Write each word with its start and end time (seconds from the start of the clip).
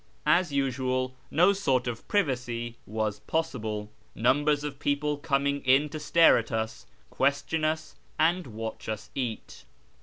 As 0.25 0.51
usual, 0.51 1.13
no 1.29 1.53
sort 1.53 1.85
of 1.85 2.07
privacy 2.07 2.75
was 2.87 3.19
possible, 3.19 3.91
numbers 4.15 4.63
of 4.63 4.79
people 4.79 5.17
coming 5.19 5.61
in 5.63 5.89
to 5.89 5.99
stare 5.99 6.39
at 6.39 6.51
us, 6.51 6.87
question 7.11 7.63
us, 7.63 7.93
and 8.17 8.47
watch 8.47 8.89
us 8.89 9.11
eat. 9.13 9.63